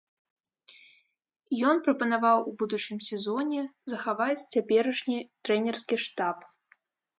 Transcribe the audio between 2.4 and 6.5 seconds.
у будучым сезоне захаваць цяперашні трэнерскі штаб.